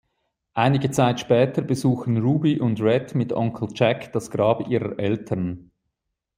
[0.55, 5.69] Einige Zeit später besuchen Ruby und Rhett mit Onkel Jack das Grab ihrer Eltern.